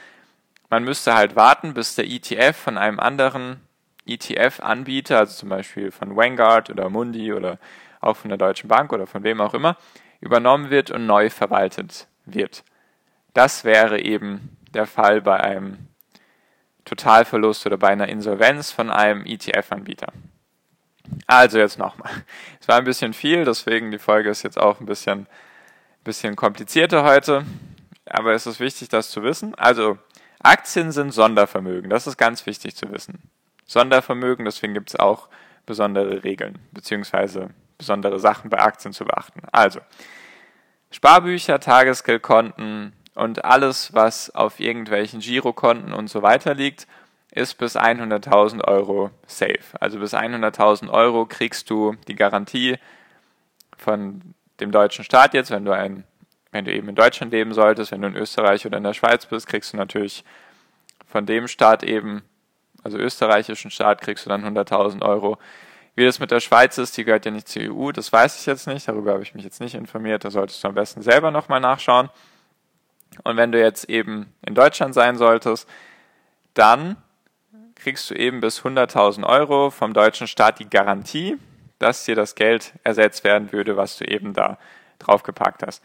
man 0.69 0.83
müsste 0.83 1.15
halt 1.15 1.35
warten, 1.35 1.73
bis 1.73 1.95
der 1.95 2.05
ETF 2.05 2.55
von 2.55 2.77
einem 2.77 2.99
anderen 2.99 3.61
ETF-Anbieter, 4.05 5.19
also 5.19 5.35
zum 5.35 5.49
Beispiel 5.49 5.91
von 5.91 6.15
Vanguard 6.15 6.69
oder 6.69 6.89
Mundi 6.89 7.33
oder 7.33 7.59
auch 8.01 8.15
von 8.17 8.29
der 8.29 8.37
Deutschen 8.37 8.67
Bank 8.67 8.93
oder 8.93 9.07
von 9.07 9.23
wem 9.23 9.41
auch 9.41 9.53
immer, 9.53 9.77
übernommen 10.21 10.69
wird 10.69 10.91
und 10.91 11.05
neu 11.05 11.29
verwaltet 11.29 12.07
wird. 12.25 12.63
Das 13.33 13.63
wäre 13.63 14.01
eben 14.01 14.57
der 14.73 14.85
Fall 14.85 15.21
bei 15.21 15.39
einem 15.39 15.88
Totalverlust 16.89 17.65
oder 17.65 17.77
bei 17.77 17.89
einer 17.89 18.07
Insolvenz 18.07 18.71
von 18.71 18.89
einem 18.89 19.25
ETF-Anbieter. 19.25 20.11
Also 21.27 21.59
jetzt 21.59 21.77
nochmal. 21.77 22.11
Es 22.59 22.67
war 22.67 22.77
ein 22.77 22.83
bisschen 22.83 23.13
viel, 23.13 23.45
deswegen 23.45 23.91
die 23.91 23.99
Folge 23.99 24.29
ist 24.29 24.43
jetzt 24.43 24.59
auch 24.59 24.79
ein 24.79 24.85
bisschen, 24.85 25.27
bisschen 26.03 26.35
komplizierter 26.35 27.03
heute. 27.03 27.45
Aber 28.05 28.33
es 28.33 28.47
ist 28.47 28.59
wichtig, 28.59 28.89
das 28.89 29.11
zu 29.11 29.21
wissen. 29.21 29.53
Also 29.55 29.99
Aktien 30.41 30.91
sind 30.91 31.11
Sondervermögen. 31.11 31.89
Das 31.89 32.07
ist 32.07 32.17
ganz 32.17 32.45
wichtig 32.45 32.75
zu 32.75 32.91
wissen. 32.91 33.19
Sondervermögen, 33.65 34.45
deswegen 34.45 34.73
gibt 34.73 34.89
es 34.89 34.95
auch 34.95 35.29
besondere 35.67 36.23
Regeln, 36.23 36.57
beziehungsweise 36.71 37.49
besondere 37.77 38.19
Sachen 38.19 38.49
bei 38.49 38.57
Aktien 38.59 38.93
zu 38.93 39.05
beachten. 39.05 39.41
Also, 39.51 39.79
Sparbücher, 40.89 41.59
Tagesgeldkonten 41.59 42.93
und 43.19 43.43
alles, 43.43 43.93
was 43.93 44.33
auf 44.33 44.59
irgendwelchen 44.59 45.19
Girokonten 45.19 45.93
und 45.93 46.09
so 46.09 46.21
weiter 46.21 46.53
liegt, 46.53 46.87
ist 47.31 47.57
bis 47.57 47.75
100.000 47.75 48.63
Euro 48.65 49.11
safe. 49.27 49.59
Also 49.79 49.99
bis 49.99 50.13
100.000 50.13 50.89
Euro 50.89 51.25
kriegst 51.25 51.69
du 51.69 51.95
die 52.07 52.15
Garantie 52.15 52.77
von 53.77 54.21
dem 54.59 54.71
deutschen 54.71 55.03
Staat 55.03 55.33
jetzt, 55.33 55.51
wenn 55.51 55.65
du 55.65 55.71
ein, 55.71 56.05
wenn 56.51 56.65
du 56.65 56.73
eben 56.73 56.89
in 56.89 56.95
Deutschland 56.95 57.31
leben 57.31 57.53
solltest, 57.53 57.91
wenn 57.91 58.01
du 58.01 58.07
in 58.07 58.15
Österreich 58.15 58.65
oder 58.65 58.77
in 58.77 58.83
der 58.83 58.93
Schweiz 58.93 59.25
bist, 59.25 59.47
kriegst 59.47 59.73
du 59.73 59.77
natürlich 59.77 60.23
von 61.05 61.25
dem 61.25 61.47
Staat 61.47 61.83
eben, 61.83 62.23
also 62.83 62.97
österreichischen 62.97 63.69
Staat, 63.69 64.01
kriegst 64.01 64.25
du 64.25 64.29
dann 64.29 64.45
100.000 64.45 65.01
Euro. 65.01 65.37
Wie 65.95 66.05
das 66.05 66.19
mit 66.19 66.31
der 66.31 66.39
Schweiz 66.39 66.77
ist, 66.77 66.95
die 66.95 67.03
gehört 67.03 67.25
ja 67.25 67.31
nicht 67.31 67.49
zur 67.49 67.63
EU, 67.63 67.91
das 67.91 68.13
weiß 68.13 68.39
ich 68.39 68.45
jetzt 68.45 68.65
nicht, 68.67 68.87
darüber 68.87 69.11
habe 69.11 69.23
ich 69.23 69.35
mich 69.35 69.43
jetzt 69.43 69.59
nicht 69.59 69.75
informiert, 69.75 70.23
da 70.23 70.31
solltest 70.31 70.63
du 70.63 70.69
am 70.69 70.73
besten 70.73 71.01
selber 71.01 71.31
nochmal 71.31 71.59
nachschauen. 71.59 72.09
Und 73.23 73.37
wenn 73.37 73.51
du 73.51 73.59
jetzt 73.59 73.89
eben 73.89 74.33
in 74.45 74.55
Deutschland 74.55 74.93
sein 74.93 75.17
solltest, 75.17 75.67
dann 76.53 76.97
kriegst 77.75 78.09
du 78.09 78.15
eben 78.15 78.41
bis 78.41 78.61
100.000 78.61 79.25
Euro 79.25 79.69
vom 79.69 79.93
deutschen 79.93 80.27
Staat 80.27 80.59
die 80.59 80.69
Garantie, 80.69 81.37
dass 81.79 82.05
dir 82.05 82.15
das 82.15 82.35
Geld 82.35 82.73
ersetzt 82.83 83.23
werden 83.23 83.51
würde, 83.51 83.77
was 83.77 83.97
du 83.97 84.05
eben 84.05 84.33
da 84.33 84.57
draufgepackt 84.99 85.63
hast. 85.65 85.81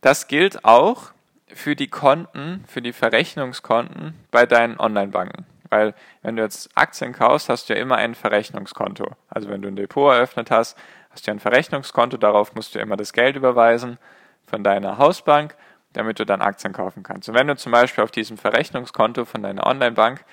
Das 0.00 0.26
gilt 0.26 0.64
auch 0.64 1.12
für 1.46 1.76
die 1.76 1.88
Konten, 1.88 2.64
für 2.66 2.82
die 2.82 2.92
Verrechnungskonten 2.92 4.14
bei 4.30 4.46
deinen 4.46 4.78
Online-Banken. 4.78 5.46
Weil 5.70 5.94
wenn 6.22 6.36
du 6.36 6.42
jetzt 6.42 6.70
Aktien 6.74 7.12
kaufst, 7.12 7.48
hast 7.48 7.68
du 7.68 7.74
ja 7.74 7.80
immer 7.80 7.96
ein 7.96 8.14
Verrechnungskonto. 8.14 9.12
Also 9.28 9.48
wenn 9.48 9.62
du 9.62 9.68
ein 9.68 9.76
Depot 9.76 10.12
eröffnet 10.12 10.50
hast, 10.50 10.76
hast 11.10 11.26
du 11.26 11.30
ein 11.30 11.40
Verrechnungskonto, 11.40 12.16
darauf 12.16 12.54
musst 12.54 12.74
du 12.74 12.78
immer 12.78 12.96
das 12.96 13.12
Geld 13.12 13.36
überweisen 13.36 13.98
von 14.46 14.64
deiner 14.64 14.98
Hausbank, 14.98 15.56
damit 15.92 16.18
du 16.18 16.26
dann 16.26 16.42
Aktien 16.42 16.72
kaufen 16.72 17.02
kannst. 17.02 17.28
Und 17.28 17.34
wenn 17.34 17.46
du 17.46 17.56
zum 17.56 17.72
Beispiel 17.72 18.04
auf 18.04 18.10
diesem 18.10 18.36
Verrechnungskonto 18.36 19.24
von 19.24 19.42
deiner 19.42 19.66
Online-Bank 19.66 20.24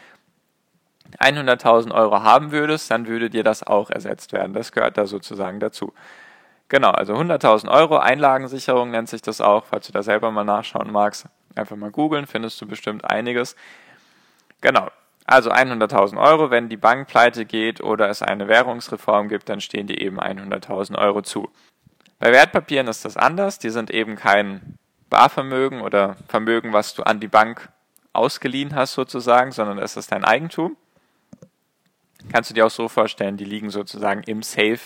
100.000 1.19 1.93
Euro 1.93 2.23
haben 2.23 2.51
würdest, 2.51 2.91
dann 2.91 3.07
würde 3.07 3.29
dir 3.29 3.43
das 3.43 3.63
auch 3.63 3.89
ersetzt 3.89 4.33
werden. 4.33 4.53
Das 4.53 4.71
gehört 4.71 4.97
da 4.97 5.05
sozusagen 5.05 5.59
dazu. 5.59 5.93
Genau, 6.67 6.91
also 6.91 7.13
100.000 7.13 7.69
Euro 7.69 7.97
Einlagensicherung 7.97 8.91
nennt 8.91 9.07
sich 9.07 9.21
das 9.21 9.39
auch, 9.39 9.65
falls 9.65 9.87
du 9.87 9.93
da 9.93 10.01
selber 10.01 10.31
mal 10.31 10.43
nachschauen 10.43 10.91
magst. 10.91 11.27
Einfach 11.55 11.75
mal 11.75 11.91
googeln, 11.91 12.25
findest 12.25 12.59
du 12.59 12.65
bestimmt 12.65 13.05
einiges. 13.05 13.55
Genau, 14.61 14.89
also 15.25 15.51
100.000 15.51 16.19
Euro, 16.19 16.49
wenn 16.49 16.69
die 16.69 16.77
Bank 16.77 17.07
pleite 17.07 17.45
geht 17.45 17.81
oder 17.81 18.09
es 18.09 18.21
eine 18.21 18.47
Währungsreform 18.47 19.29
gibt, 19.29 19.47
dann 19.47 19.61
stehen 19.61 19.87
dir 19.87 20.01
eben 20.01 20.19
100.000 20.19 20.97
Euro 20.97 21.21
zu. 21.21 21.49
Bei 22.19 22.31
Wertpapieren 22.31 22.87
ist 22.87 23.05
das 23.05 23.15
anders, 23.15 23.59
die 23.59 23.69
sind 23.69 23.91
eben 23.91 24.15
kein 24.15 24.77
Barvermögen 25.09 25.81
oder 25.81 26.15
Vermögen, 26.27 26.73
was 26.73 26.93
du 26.93 27.03
an 27.03 27.19
die 27.19 27.27
Bank 27.27 27.69
ausgeliehen 28.13 28.75
hast 28.75 28.93
sozusagen, 28.93 29.51
sondern 29.51 29.77
es 29.77 29.97
ist 29.97 30.11
dein 30.11 30.23
Eigentum 30.23 30.77
kannst 32.31 32.49
du 32.49 32.53
dir 32.53 32.65
auch 32.65 32.71
so 32.71 32.87
vorstellen, 32.87 33.37
die 33.37 33.45
liegen 33.45 33.69
sozusagen 33.69 34.23
im 34.23 34.43
Safe 34.43 34.79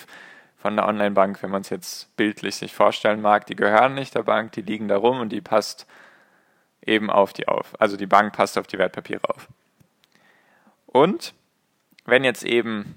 von 0.58 0.76
der 0.76 0.88
Online-Bank, 0.88 1.42
wenn 1.42 1.52
man 1.52 1.62
es 1.62 1.70
jetzt 1.70 2.16
bildlich 2.18 2.56
sich 2.56 2.74
vorstellen 2.74 3.22
mag. 3.22 3.46
Die 3.46 3.56
gehören 3.56 3.94
nicht 3.94 4.16
der 4.16 4.24
Bank, 4.24 4.52
die 4.54 4.62
liegen 4.62 4.88
da 4.88 4.98
rum 4.98 5.20
und 5.20 5.30
die 5.30 5.42
passt 5.42 5.88
eben 6.86 7.10
auf 7.10 7.34
die 7.34 7.48
auf. 7.48 7.80
Also 7.80 7.98
die 7.98 8.08
Bank 8.08 8.34
passt 8.34 8.58
auf 8.58 8.68
die 8.68 8.78
Wertpapiere 8.78 9.22
auf. 9.30 9.48
Und 10.86 11.34
wenn 12.06 12.24
jetzt 12.24 12.44
eben 12.44 12.96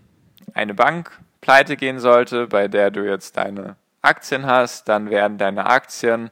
eine 0.54 0.74
Bank 0.74 1.20
pleite 1.40 1.76
gehen 1.76 1.98
sollte, 1.98 2.46
bei 2.46 2.68
der 2.68 2.90
du 2.90 3.06
jetzt 3.06 3.36
deine 3.36 3.76
Aktien 4.00 4.46
hast, 4.46 4.88
dann 4.88 5.10
werden 5.10 5.38
deine 5.38 5.66
Aktien 5.66 6.30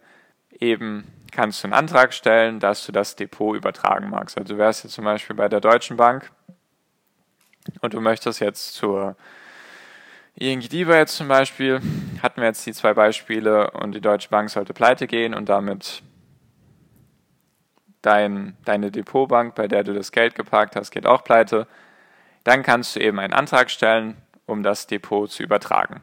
eben, 0.61 1.07
kannst 1.33 1.63
du 1.63 1.67
einen 1.67 1.75
Antrag 1.75 2.13
stellen, 2.13 2.61
dass 2.61 2.85
du 2.87 2.93
das 2.93 3.17
Depot 3.17 3.57
übertragen 3.57 4.11
magst. 4.11 4.39
Also 4.39 4.59
wärst 4.59 4.85
jetzt 4.85 4.95
zum 4.95 5.05
Beispiel 5.05 5.37
bei 5.37 5.49
der 5.49 5.61
Deutschen 5.61 5.97
Bank 5.97 6.31
und 7.81 7.95
du 7.95 8.01
möchtest 8.01 8.41
jetzt 8.41 8.75
zur 8.75 9.17
ING 10.35 10.61
DIVA 10.61 10.97
jetzt 10.97 11.17
zum 11.17 11.29
Beispiel, 11.29 11.81
hatten 12.23 12.41
wir 12.41 12.49
jetzt 12.49 12.65
die 12.67 12.73
zwei 12.73 12.95
Beispiele 12.95 13.71
und 13.73 13.93
die 13.93 14.01
Deutsche 14.01 14.29
Bank 14.29 14.51
sollte 14.51 14.73
pleite 14.73 15.07
gehen 15.07 15.35
und 15.35 15.49
damit 15.49 16.03
dein, 18.03 18.57
deine 18.65 18.91
Depotbank, 18.91 19.55
bei 19.55 19.69
der 19.69 19.85
du 19.85 19.93
das 19.93 20.13
Geld 20.13 20.35
geparkt 20.35 20.77
hast, 20.77 20.91
geht 20.91 21.07
auch 21.07 21.25
pleite, 21.25 21.67
dann 22.45 22.63
kannst 22.63 22.97
du 22.97 23.01
eben 23.01 23.19
einen 23.19 23.35
Antrag 23.35 23.71
stellen, 23.71 24.17
um 24.47 24.63
das 24.63 24.87
Depot 24.87 25.31
zu 25.31 25.43
übertragen. 25.43 26.03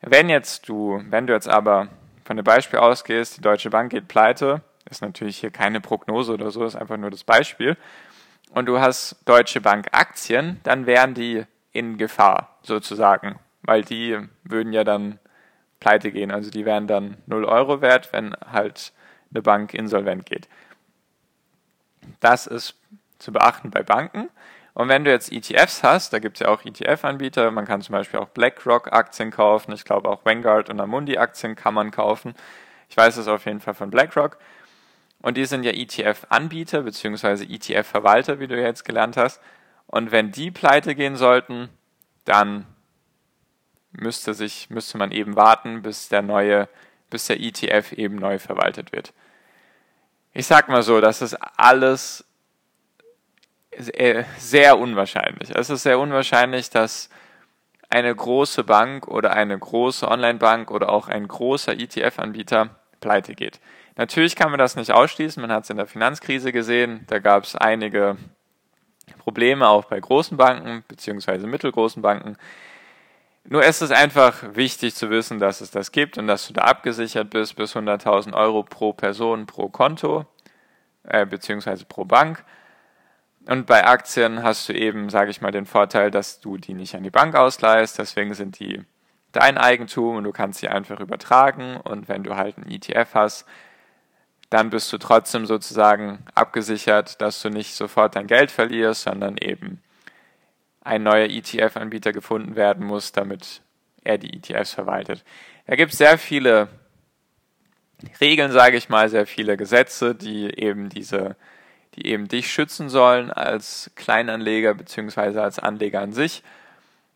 Wenn 0.00 0.28
jetzt 0.28 0.68
du, 0.68 1.02
wenn 1.08 1.26
du 1.26 1.32
jetzt 1.32 1.48
aber 1.48 1.88
von 2.24 2.36
dem 2.36 2.44
Beispiel 2.44 2.78
ausgehst, 2.78 3.36
die 3.36 3.42
Deutsche 3.42 3.70
Bank 3.70 3.90
geht 3.90 4.08
pleite, 4.08 4.62
ist 4.90 5.02
natürlich 5.02 5.38
hier 5.38 5.50
keine 5.50 5.80
Prognose 5.80 6.32
oder 6.32 6.50
so, 6.50 6.64
ist 6.64 6.76
einfach 6.76 6.96
nur 6.96 7.10
das 7.10 7.24
Beispiel, 7.24 7.76
und 8.50 8.66
du 8.66 8.80
hast 8.80 9.16
Deutsche 9.24 9.60
Bank 9.60 9.88
Aktien, 9.92 10.60
dann 10.62 10.86
wären 10.86 11.14
die 11.14 11.44
in 11.72 11.96
Gefahr 11.96 12.58
sozusagen, 12.62 13.38
weil 13.62 13.82
die 13.82 14.18
würden 14.44 14.72
ja 14.72 14.84
dann 14.84 15.18
pleite 15.80 16.12
gehen. 16.12 16.30
Also 16.30 16.50
die 16.50 16.64
wären 16.64 16.86
dann 16.86 17.16
0 17.26 17.44
Euro 17.44 17.80
wert, 17.80 18.12
wenn 18.12 18.36
halt 18.50 18.92
eine 19.32 19.42
Bank 19.42 19.74
insolvent 19.74 20.26
geht. 20.26 20.48
Das 22.20 22.46
ist 22.46 22.74
zu 23.18 23.32
beachten 23.32 23.70
bei 23.70 23.82
Banken. 23.82 24.28
Und 24.74 24.88
wenn 24.88 25.04
du 25.04 25.10
jetzt 25.10 25.30
ETFs 25.30 25.82
hast, 25.82 26.12
da 26.12 26.18
gibt 26.18 26.36
es 26.36 26.40
ja 26.40 26.48
auch 26.48 26.64
ETF-Anbieter, 26.64 27.50
man 27.50 27.66
kann 27.66 27.82
zum 27.82 27.92
Beispiel 27.92 28.20
auch 28.20 28.28
BlackRock-Aktien 28.28 29.30
kaufen, 29.30 29.72
ich 29.72 29.84
glaube 29.84 30.08
auch 30.08 30.24
Vanguard 30.24 30.70
und 30.70 30.80
Amundi-Aktien 30.80 31.56
kann 31.56 31.74
man 31.74 31.90
kaufen. 31.90 32.34
Ich 32.88 32.96
weiß 32.96 33.18
es 33.18 33.28
auf 33.28 33.44
jeden 33.44 33.60
Fall 33.60 33.74
von 33.74 33.90
BlackRock. 33.90 34.38
Und 35.20 35.36
die 35.36 35.44
sind 35.44 35.64
ja 35.64 35.72
ETF-Anbieter 35.72 36.82
bzw. 36.82 37.44
ETF-Verwalter, 37.44 38.40
wie 38.40 38.48
du 38.48 38.60
jetzt 38.60 38.84
gelernt 38.84 39.16
hast. 39.16 39.40
Und 39.86 40.10
wenn 40.10 40.32
die 40.32 40.50
pleite 40.50 40.94
gehen 40.94 41.16
sollten, 41.16 41.68
dann 42.24 42.66
müsste, 43.92 44.34
sich, 44.34 44.70
müsste 44.70 44.98
man 44.98 45.12
eben 45.12 45.36
warten, 45.36 45.82
bis 45.82 46.08
der 46.08 46.22
neue, 46.22 46.68
bis 47.10 47.26
der 47.26 47.40
ETF 47.40 47.92
eben 47.92 48.16
neu 48.16 48.38
verwaltet 48.38 48.92
wird. 48.92 49.12
Ich 50.32 50.46
sag 50.46 50.68
mal 50.68 50.82
so, 50.82 51.00
das 51.00 51.20
ist 51.20 51.34
alles 51.58 52.24
sehr 54.38 54.78
unwahrscheinlich. 54.78 55.50
Es 55.50 55.70
ist 55.70 55.82
sehr 55.82 55.98
unwahrscheinlich, 55.98 56.70
dass 56.70 57.08
eine 57.88 58.14
große 58.14 58.64
Bank 58.64 59.06
oder 59.08 59.32
eine 59.32 59.58
große 59.58 60.08
Online-Bank 60.08 60.70
oder 60.70 60.90
auch 60.90 61.08
ein 61.08 61.28
großer 61.28 61.72
ETF-Anbieter 61.72 62.70
pleite 63.00 63.34
geht. 63.34 63.60
Natürlich 63.96 64.36
kann 64.36 64.50
man 64.50 64.58
das 64.58 64.76
nicht 64.76 64.92
ausschließen, 64.92 65.40
man 65.40 65.52
hat 65.52 65.64
es 65.64 65.70
in 65.70 65.76
der 65.76 65.86
Finanzkrise 65.86 66.52
gesehen, 66.52 67.04
da 67.08 67.18
gab 67.18 67.44
es 67.44 67.54
einige 67.54 68.16
Probleme 69.18 69.68
auch 69.68 69.84
bei 69.84 70.00
großen 70.00 70.36
Banken 70.36 70.84
bzw. 70.88 71.46
mittelgroßen 71.46 72.00
Banken. 72.00 72.36
Nur 73.44 73.64
ist 73.64 73.82
es 73.82 73.90
einfach 73.90 74.54
wichtig 74.54 74.94
zu 74.94 75.10
wissen, 75.10 75.38
dass 75.38 75.60
es 75.60 75.70
das 75.70 75.92
gibt 75.92 76.16
und 76.16 76.28
dass 76.28 76.46
du 76.46 76.54
da 76.54 76.62
abgesichert 76.62 77.30
bist 77.30 77.56
bis 77.56 77.74
100.000 77.74 78.32
Euro 78.34 78.62
pro 78.62 78.92
Person 78.92 79.46
pro 79.46 79.68
Konto 79.68 80.26
äh, 81.02 81.26
bzw. 81.26 81.84
pro 81.88 82.04
Bank. 82.04 82.44
Und 83.46 83.66
bei 83.66 83.84
Aktien 83.84 84.42
hast 84.42 84.68
du 84.68 84.72
eben, 84.72 85.10
sage 85.10 85.30
ich 85.30 85.40
mal, 85.40 85.50
den 85.50 85.66
Vorteil, 85.66 86.10
dass 86.10 86.40
du 86.40 86.56
die 86.58 86.74
nicht 86.74 86.94
an 86.94 87.02
die 87.02 87.10
Bank 87.10 87.34
ausleihst. 87.34 87.98
Deswegen 87.98 88.34
sind 88.34 88.58
die 88.60 88.82
dein 89.32 89.58
Eigentum 89.58 90.16
und 90.16 90.24
du 90.24 90.32
kannst 90.32 90.60
sie 90.60 90.68
einfach 90.68 91.00
übertragen. 91.00 91.76
Und 91.76 92.08
wenn 92.08 92.22
du 92.22 92.36
halt 92.36 92.56
einen 92.56 92.70
ETF 92.70 93.14
hast, 93.14 93.46
dann 94.50 94.70
bist 94.70 94.92
du 94.92 94.98
trotzdem 94.98 95.46
sozusagen 95.46 96.24
abgesichert, 96.34 97.20
dass 97.20 97.40
du 97.40 97.48
nicht 97.48 97.74
sofort 97.74 98.16
dein 98.16 98.26
Geld 98.26 98.50
verlierst, 98.50 99.02
sondern 99.02 99.38
eben 99.38 99.82
ein 100.82 101.02
neuer 101.02 101.26
ETF-Anbieter 101.26 102.12
gefunden 102.12 102.54
werden 102.54 102.84
muss, 102.84 103.12
damit 103.12 103.62
er 104.04 104.18
die 104.18 104.36
ETFs 104.36 104.72
verwaltet. 104.72 105.24
Da 105.66 105.76
gibt 105.76 105.92
es 105.92 105.98
sehr 105.98 106.18
viele 106.18 106.68
Regeln, 108.20 108.52
sage 108.52 108.76
ich 108.76 108.88
mal, 108.88 109.08
sehr 109.08 109.26
viele 109.26 109.56
Gesetze, 109.56 110.14
die 110.14 110.58
eben 110.58 110.88
diese, 110.88 111.36
die 111.94 112.06
eben 112.06 112.28
dich 112.28 112.50
schützen 112.50 112.88
sollen 112.88 113.30
als 113.30 113.90
Kleinanleger 113.96 114.74
beziehungsweise 114.74 115.42
als 115.42 115.58
Anleger 115.58 116.00
an 116.00 116.12
sich. 116.12 116.42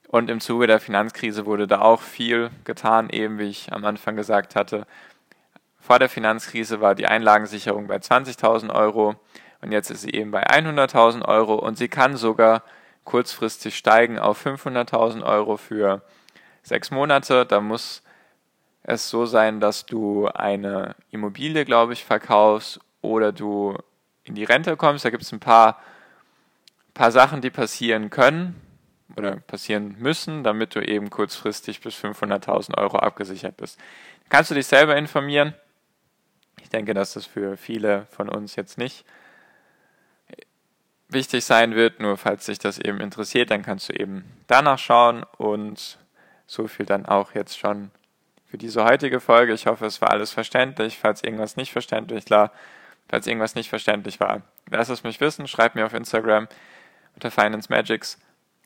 Und 0.08 0.30
im 0.30 0.40
Zuge 0.40 0.66
der 0.66 0.80
Finanzkrise 0.80 1.46
wurde 1.46 1.66
da 1.66 1.80
auch 1.80 2.00
viel 2.00 2.50
getan, 2.64 3.10
eben 3.10 3.38
wie 3.38 3.48
ich 3.48 3.72
am 3.72 3.84
Anfang 3.84 4.16
gesagt 4.16 4.54
hatte. 4.54 4.86
Vor 5.80 5.98
der 5.98 6.08
Finanzkrise 6.08 6.80
war 6.80 6.94
die 6.94 7.06
Einlagensicherung 7.06 7.86
bei 7.86 7.96
20.000 7.96 8.74
Euro 8.74 9.16
und 9.62 9.72
jetzt 9.72 9.90
ist 9.90 10.02
sie 10.02 10.10
eben 10.10 10.30
bei 10.30 10.46
100.000 10.46 11.24
Euro 11.24 11.54
und 11.54 11.78
sie 11.78 11.88
kann 11.88 12.16
sogar 12.16 12.62
kurzfristig 13.04 13.76
steigen 13.76 14.18
auf 14.18 14.44
500.000 14.44 15.24
Euro 15.24 15.56
für 15.56 16.02
sechs 16.62 16.90
Monate. 16.90 17.46
Da 17.46 17.60
muss 17.60 18.02
es 18.82 19.08
so 19.08 19.26
sein, 19.26 19.60
dass 19.60 19.86
du 19.86 20.28
eine 20.28 20.94
Immobilie, 21.10 21.64
glaube 21.64 21.94
ich, 21.94 22.04
verkaufst 22.04 22.80
oder 23.00 23.32
du 23.32 23.76
in 24.26 24.34
die 24.34 24.44
Rente 24.44 24.76
kommst. 24.76 25.04
Da 25.04 25.10
gibt 25.10 25.22
es 25.22 25.32
ein 25.32 25.40
paar, 25.40 25.80
paar 26.94 27.10
Sachen, 27.12 27.40
die 27.40 27.50
passieren 27.50 28.10
können 28.10 28.60
oder 29.16 29.36
passieren 29.36 29.96
müssen, 29.98 30.44
damit 30.44 30.74
du 30.74 30.80
eben 30.80 31.10
kurzfristig 31.10 31.80
bis 31.80 31.94
500.000 31.94 32.76
Euro 32.76 32.98
abgesichert 32.98 33.56
bist. 33.56 33.78
Kannst 34.28 34.50
du 34.50 34.54
dich 34.54 34.66
selber 34.66 34.96
informieren? 34.96 35.54
Ich 36.60 36.68
denke, 36.68 36.94
dass 36.94 37.12
das 37.12 37.26
für 37.26 37.56
viele 37.56 38.06
von 38.10 38.28
uns 38.28 38.56
jetzt 38.56 38.76
nicht 38.76 39.04
wichtig 41.08 41.44
sein 41.44 41.74
wird. 41.74 42.00
Nur 42.00 42.16
falls 42.16 42.46
dich 42.46 42.58
das 42.58 42.78
eben 42.78 43.00
interessiert, 43.00 43.50
dann 43.50 43.62
kannst 43.62 43.88
du 43.88 43.92
eben 43.92 44.24
danach 44.48 44.78
schauen. 44.78 45.24
Und 45.38 45.98
so 46.46 46.66
viel 46.66 46.86
dann 46.86 47.06
auch 47.06 47.34
jetzt 47.34 47.58
schon 47.58 47.90
für 48.46 48.58
diese 48.58 48.84
heutige 48.84 49.20
Folge. 49.20 49.52
Ich 49.52 49.66
hoffe, 49.66 49.86
es 49.86 50.00
war 50.00 50.10
alles 50.10 50.32
verständlich. 50.32 50.98
Falls 50.98 51.22
irgendwas 51.22 51.56
nicht 51.56 51.72
verständlich 51.72 52.24
war, 52.30 52.52
falls 53.08 53.26
irgendwas 53.26 53.54
nicht 53.54 53.68
verständlich 53.68 54.20
war, 54.20 54.42
lass 54.70 54.88
es 54.88 55.04
mich 55.04 55.20
wissen. 55.20 55.46
Schreib 55.48 55.74
mir 55.74 55.86
auf 55.86 55.94
Instagram 55.94 56.48
unter 57.14 57.30
Finance 57.30 57.68
Magics 57.70 58.18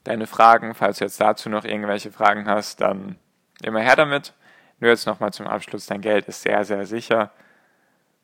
deine 0.04 0.26
Fragen. 0.26 0.74
Falls 0.74 0.98
du 0.98 1.04
jetzt 1.04 1.20
dazu 1.20 1.48
noch 1.48 1.64
irgendwelche 1.64 2.12
Fragen 2.12 2.48
hast, 2.48 2.80
dann 2.80 3.16
immer 3.62 3.80
her 3.80 3.96
damit. 3.96 4.34
Nur 4.78 4.90
jetzt 4.90 5.06
nochmal 5.06 5.32
zum 5.32 5.46
Abschluss. 5.46 5.86
Dein 5.86 6.00
Geld 6.00 6.26
ist 6.26 6.42
sehr, 6.42 6.64
sehr 6.64 6.86
sicher. 6.86 7.30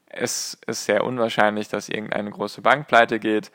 Es 0.06 0.58
ist 0.66 0.84
sehr 0.84 1.04
unwahrscheinlich, 1.04 1.68
dass 1.68 1.88
irgendeine 1.88 2.30
große 2.30 2.62
Bank 2.62 2.88
pleite 2.88 3.18
geht. 3.18 3.50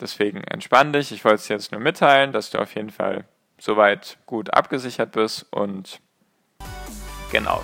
Deswegen 0.00 0.42
entspann 0.44 0.92
dich. 0.92 1.12
Ich 1.12 1.24
wollte 1.24 1.36
es 1.36 1.48
jetzt 1.48 1.72
nur 1.72 1.80
mitteilen, 1.80 2.32
dass 2.32 2.50
du 2.50 2.58
auf 2.58 2.74
jeden 2.74 2.90
Fall 2.90 3.24
soweit 3.58 4.18
gut 4.26 4.52
abgesichert 4.52 5.12
bist 5.12 5.46
und 5.52 6.00
genau. 7.30 7.62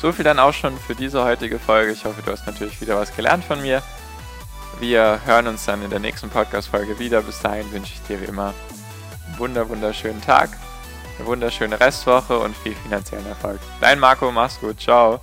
So 0.00 0.12
viel 0.12 0.24
dann 0.24 0.38
auch 0.38 0.52
schon 0.52 0.76
für 0.78 0.94
diese 0.94 1.24
heutige 1.24 1.58
Folge. 1.58 1.92
Ich 1.92 2.04
hoffe, 2.04 2.22
du 2.22 2.30
hast 2.30 2.46
natürlich 2.46 2.80
wieder 2.80 2.98
was 2.98 3.14
gelernt 3.14 3.44
von 3.44 3.62
mir. 3.62 3.82
Wir 4.80 5.20
hören 5.24 5.46
uns 5.46 5.64
dann 5.64 5.82
in 5.82 5.90
der 5.90 6.00
nächsten 6.00 6.28
Podcast-Folge 6.28 6.98
wieder. 6.98 7.22
Bis 7.22 7.40
dahin 7.40 7.70
wünsche 7.72 7.92
ich 7.94 8.02
dir 8.02 8.20
wie 8.20 8.26
immer 8.26 8.52
einen 9.26 9.38
wunder 9.38 9.68
wunderschönen 9.68 10.20
Tag, 10.20 10.50
eine 11.18 11.26
wunderschöne 11.26 11.78
Restwoche 11.80 12.38
und 12.38 12.56
viel 12.56 12.74
finanziellen 12.74 13.26
Erfolg. 13.26 13.60
Dein 13.80 13.98
Marco, 13.98 14.30
mach's 14.30 14.60
gut, 14.60 14.80
ciao. 14.80 15.20